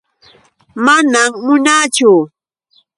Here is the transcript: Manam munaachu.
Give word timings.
Manam 0.85 1.31
munaachu. 1.45 2.11